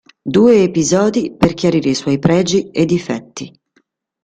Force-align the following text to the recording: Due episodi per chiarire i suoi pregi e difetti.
Due 0.35 0.63
episodi 0.63 1.35
per 1.37 1.53
chiarire 1.53 1.91
i 1.91 1.93
suoi 1.93 2.17
pregi 2.17 2.71
e 2.71 2.85
difetti. 2.85 3.55